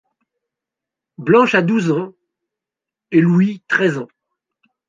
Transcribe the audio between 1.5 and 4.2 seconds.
a douze ans et Louis treize ans.